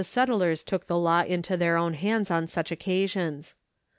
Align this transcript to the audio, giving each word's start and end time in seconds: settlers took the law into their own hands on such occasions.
settlers 0.03 0.63
took 0.63 0.87
the 0.87 0.97
law 0.97 1.21
into 1.21 1.55
their 1.55 1.77
own 1.77 1.93
hands 1.93 2.31
on 2.31 2.47
such 2.47 2.71
occasions. 2.71 3.55